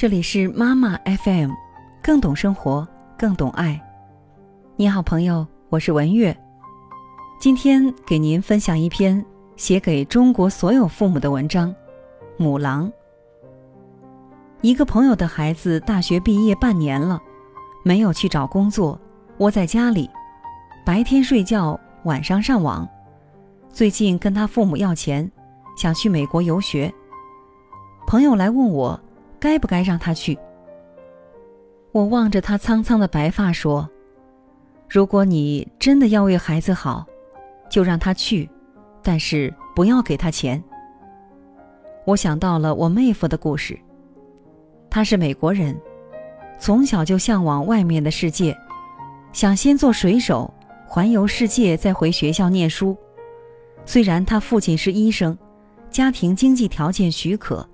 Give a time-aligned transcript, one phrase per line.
[0.00, 1.50] 这里是妈妈 FM，
[2.02, 3.78] 更懂生活，更懂爱。
[4.74, 6.34] 你好，朋友，我是文月。
[7.38, 9.22] 今天给您分享一篇
[9.56, 11.68] 写给中国所有父母的文章，
[12.38, 12.88] 《母狼》。
[14.62, 17.20] 一个朋友的孩子大学毕业半年了，
[17.84, 18.98] 没有去找工作，
[19.36, 20.08] 窝在家里，
[20.82, 22.88] 白天睡觉，晚上上网。
[23.68, 25.30] 最近跟他父母要钱，
[25.76, 26.90] 想去美国游学。
[28.06, 28.98] 朋友来问我。
[29.40, 30.38] 该不该让他去？
[31.92, 33.88] 我望着他苍苍的白发说
[34.88, 37.04] ：“如果你真的要为孩子好，
[37.68, 38.48] 就让他去，
[39.02, 40.62] 但是不要给他钱。”
[42.06, 43.76] 我想到了我妹夫的故事。
[44.88, 45.76] 他是美国人，
[46.58, 48.56] 从小就向往外面的世界，
[49.32, 50.52] 想先做水手，
[50.86, 52.96] 环游世界，再回学校念书。
[53.84, 55.36] 虽然他父亲是医生，
[55.90, 57.68] 家庭经济条件许可，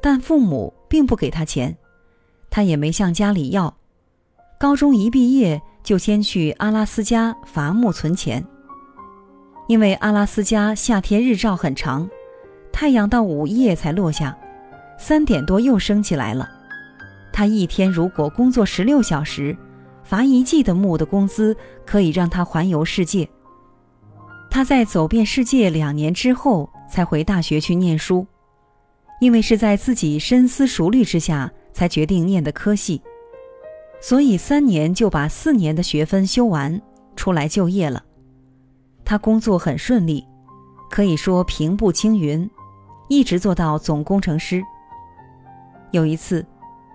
[0.00, 0.72] 但父母。
[0.90, 1.78] 并不给他钱，
[2.50, 3.74] 他也没向家里要。
[4.58, 8.44] 高中一毕业就先去阿拉斯加伐木存钱。
[9.68, 12.10] 因为阿拉斯加夏天日照很长，
[12.72, 14.36] 太阳到午夜才落下，
[14.98, 16.50] 三点多又升起来了。
[17.32, 19.56] 他一天如果工作十六小时，
[20.02, 23.28] 伐一季的木的工资可以让他环游世界。
[24.50, 28.26] 他在走遍世界两年之后，才回大学去念书。
[29.20, 33.00] 因为是在自己深思熟虑之下才决定念的科系，
[34.00, 36.80] 所以三年就把四年的学分修完，
[37.14, 38.02] 出来就业了。
[39.04, 40.26] 他工作很顺利，
[40.90, 42.48] 可以说平步青云，
[43.08, 44.62] 一直做到总工程师。
[45.90, 46.44] 有一次，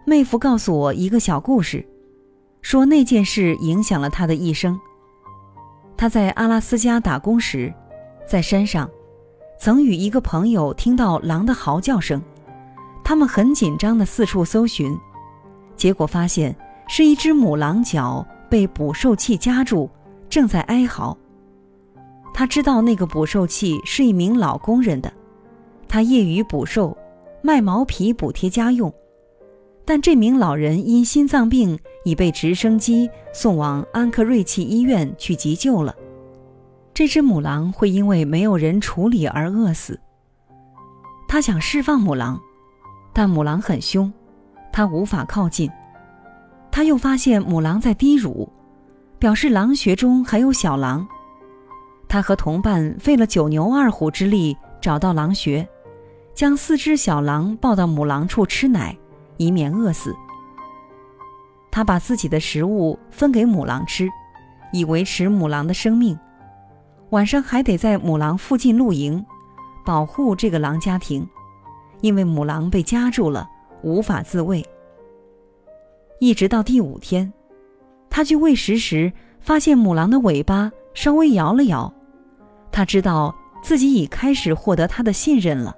[0.05, 1.85] 妹夫告诉我一个小故事，
[2.61, 4.79] 说那件事影响了他的一生。
[5.95, 7.71] 他在阿拉斯加打工时，
[8.27, 8.89] 在山上。
[9.57, 12.21] 曾与一个朋友听到狼的嚎叫声，
[13.03, 14.95] 他们很紧张地四处搜寻，
[15.75, 16.55] 结果发现
[16.87, 19.89] 是一只母狼脚被捕兽器夹住，
[20.29, 21.17] 正在哀嚎。
[22.33, 25.11] 他知道那个捕兽器是一名老工人的，
[25.87, 26.95] 他业余捕兽，
[27.41, 28.93] 卖毛皮补贴家用，
[29.85, 35.95] 但这名老人因心脏病已被直升机送往安克瑞奇医院去急救了。
[36.95, 39.99] 这只母狼会因为没有人处理而饿死。
[41.27, 42.39] 他想释放母狼，
[43.11, 44.11] 但母狼很凶，
[44.71, 45.69] 他无法靠近。
[46.71, 48.49] 他又发现母狼在滴乳，
[49.19, 51.05] 表示狼穴中还有小狼。
[52.07, 55.67] 他和同伴费了九牛二虎之力找到狼穴，
[56.33, 58.95] 将四只小狼抱到母狼处吃奶，
[59.35, 60.15] 以免饿死。
[61.69, 64.07] 他把自己的食物分给母狼吃，
[64.71, 66.17] 以维持母狼的生命。
[67.15, 69.25] 晚上还得在母狼附近露营，
[69.85, 71.25] 保护这个狼家庭，
[72.01, 73.47] 因为母狼被夹住了，
[73.83, 74.61] 无法自卫。
[76.19, 77.31] 一直到第五天，
[78.09, 81.89] 他去喂食时，发现母狼的尾巴稍微摇了摇，
[82.69, 83.33] 他知道
[83.63, 85.73] 自己已开始获得他的信任了。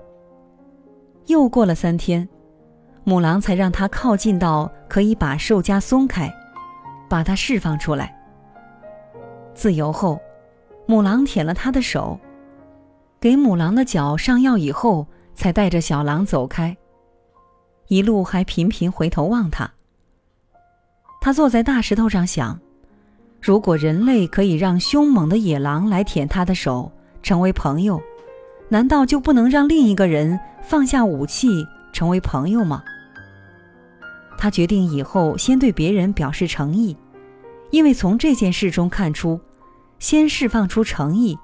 [1.27, 2.27] 又过了三天，
[3.03, 6.33] 母狼才让他靠近到可以把兽夹松开，
[7.07, 8.11] 把它释放出来。
[9.53, 10.19] 自由后。
[10.89, 12.17] 母狼舔了他的手，
[13.19, 15.05] 给母狼的脚上药以后，
[15.35, 16.75] 才带着小狼走开。
[17.89, 19.69] 一路还频频回头望他。
[21.19, 22.57] 他坐在大石头上想：
[23.41, 26.89] 如果人类可以让凶猛的野狼来舔他的手，
[27.21, 28.01] 成为朋友，
[28.69, 32.81] 难道就不能让另一个人放下武器，成为朋友吗？
[34.37, 36.95] 他决定以后先对别人表示诚意，
[37.71, 39.37] 因为从这件事中看出。
[39.99, 41.37] 先释放出诚意，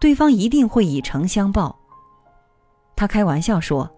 [0.00, 1.78] 对方一定会以诚相报。
[2.96, 3.88] 他开玩笑说：“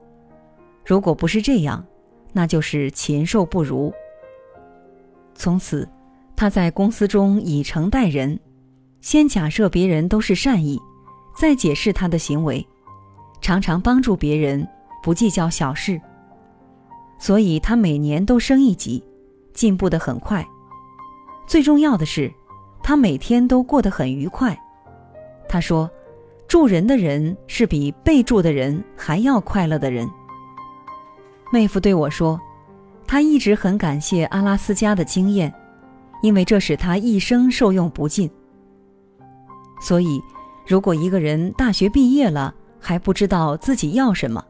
[0.85, 1.85] 如果不是这样，
[2.33, 3.93] 那就是禽兽不如。”
[5.35, 5.89] 从此，
[6.37, 8.39] 他在公司中以诚待人，
[9.01, 10.79] 先假设别人都是善意，
[11.37, 12.67] 再解释他的行为，
[13.41, 14.67] 常常帮助别人，
[15.03, 16.01] 不计较小事。
[17.19, 19.03] 所以他每年都升一级，
[19.55, 20.47] 进步得很快。
[21.47, 22.33] 最重要的是。
[22.83, 24.59] 他每天都过得很愉快。
[25.49, 25.91] 他说
[26.47, 30.09] ：“助人的人是比被助的人还要快乐的人。”
[31.53, 32.41] 妹夫对我说
[33.07, 35.53] ：“他一直很感谢阿拉斯加的经验，
[36.23, 38.31] 因为这使他一生受用不尽。
[39.81, 40.23] 所以，
[40.67, 44.45] 如果一个人大学毕业了还不知道自己要什么，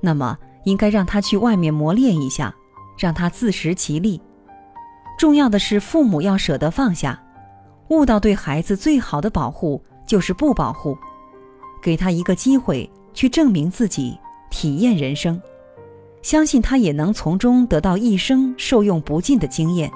[0.00, 2.54] 那么应该让他去外面磨练一下，
[2.96, 4.20] 让他自食其力。
[5.18, 7.22] 重要的是，父母要舍得放下。”
[7.92, 10.96] 悟到对孩子最好的保护就是不保护，
[11.82, 14.18] 给他一个机会去证明自己，
[14.50, 15.38] 体验人生，
[16.22, 19.90] 相信他也能从中得到一生受用不尽的经验。